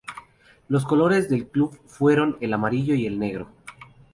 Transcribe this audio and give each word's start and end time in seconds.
Los 0.67 0.83
colores 0.83 1.29
del 1.29 1.45
club 1.47 1.79
fueron 1.85 2.35
el 2.41 2.55
amarillo 2.55 2.95
y 2.95 3.05
el 3.05 3.19
negro. 3.19 3.51